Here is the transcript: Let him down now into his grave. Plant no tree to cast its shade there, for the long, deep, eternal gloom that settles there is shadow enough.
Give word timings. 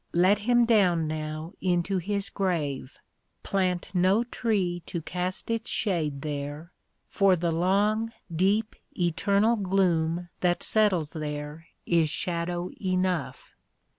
Let 0.13 0.39
him 0.39 0.65
down 0.65 1.07
now 1.07 1.53
into 1.61 1.99
his 1.99 2.31
grave. 2.31 2.97
Plant 3.43 3.89
no 3.93 4.23
tree 4.23 4.81
to 4.87 4.99
cast 4.99 5.51
its 5.51 5.69
shade 5.69 6.23
there, 6.23 6.71
for 7.07 7.35
the 7.35 7.51
long, 7.51 8.11
deep, 8.35 8.75
eternal 8.97 9.55
gloom 9.57 10.29
that 10.39 10.63
settles 10.63 11.11
there 11.11 11.67
is 11.85 12.09
shadow 12.09 12.71
enough. 12.83 13.53